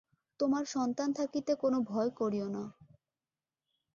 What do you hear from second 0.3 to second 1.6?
তোমার সন্তান থাকিতে